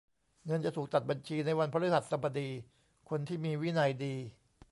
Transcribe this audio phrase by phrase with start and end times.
[0.45, 2.49] เงินจะถูกตัดบัญชีในวันพฤหัสบดี
[3.09, 4.15] คนที่มีวินัยดี